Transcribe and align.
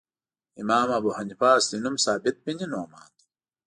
د 0.53 0.55
امام 0.63 0.87
ابو 0.99 1.09
حنیفه 1.17 1.47
اصلی 1.59 1.79
نوم 1.83 1.95
ثابت 2.05 2.35
بن 2.45 2.57
نعمان 2.71 3.09
دی. 3.17 3.25